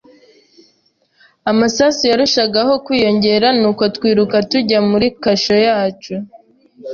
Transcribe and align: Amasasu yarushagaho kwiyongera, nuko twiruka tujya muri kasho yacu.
Amasasu 1.51 2.01
yarushagaho 2.11 2.73
kwiyongera, 2.85 3.47
nuko 3.59 3.83
twiruka 3.95 4.37
tujya 4.49 4.79
muri 4.89 5.07
kasho 5.23 5.55
yacu. 5.67 6.13